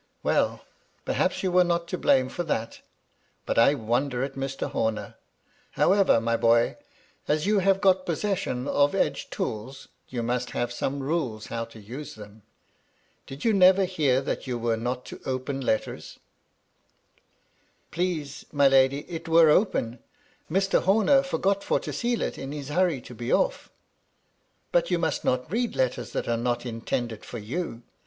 "Well 0.23 0.61
I 0.65 0.69
perhaps 1.05 1.43
you 1.43 1.51
were 1.51 1.63
not 1.63 1.87
to 1.89 1.95
blame 1.99 2.27
for 2.27 2.41
that. 2.45 2.81
But 3.45 3.59
I 3.59 3.75
wonder 3.75 4.23
at 4.23 4.33
Mr. 4.33 4.71
Horner. 4.71 5.13
However, 5.73 6.19
my 6.19 6.35
boy, 6.35 6.77
as 7.27 7.45
you 7.45 7.59
have 7.59 7.79
got 7.81 8.03
possession 8.07 8.67
of 8.67 8.95
edge 8.95 9.29
tools, 9.29 9.89
you 10.09 10.23
must 10.23 10.49
have 10.57 10.73
some 10.73 11.01
rules 11.01 11.45
how 11.53 11.65
to 11.65 11.79
use 11.79 12.15
them. 12.15 12.41
Did 13.27 13.45
you 13.45 13.53
never 13.53 13.85
hear 13.85 14.21
that 14.21 14.47
you 14.47 14.57
were 14.57 14.75
not 14.75 15.05
to 15.05 15.21
open 15.23 15.61
letters?" 15.61 16.17
MY 17.95 18.01
LADY 18.01 18.01
LUDLOW. 18.01 18.15
91 18.23 18.25
"Please, 18.25 18.45
my 18.51 18.67
lady, 18.67 18.99
it 19.07 19.29
were 19.29 19.51
open. 19.51 19.99
Mr. 20.49 20.81
Horner 20.81 21.21
forgot 21.21 21.63
for 21.63 21.79
to 21.79 21.93
seal 21.93 22.23
it, 22.23 22.39
in 22.39 22.51
his 22.51 22.69
hurry 22.69 23.01
to 23.01 23.13
be 23.13 23.27
oflF." 23.27 23.67
"But 24.71 24.89
you 24.89 24.97
must 24.97 25.23
not 25.23 25.51
read 25.51 25.75
letters 25.75 26.11
that 26.13 26.27
are 26.27 26.37
not 26.37 26.65
in 26.65 26.81
tended 26.81 27.23
for 27.23 27.37
you. 27.37 27.83